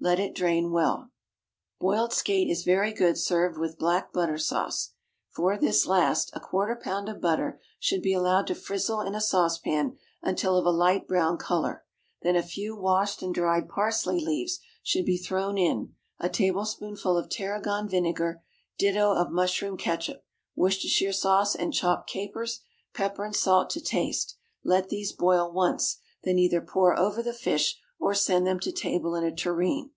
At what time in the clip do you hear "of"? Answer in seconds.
7.08-7.22, 10.58-10.66, 17.16-17.30, 19.14-19.30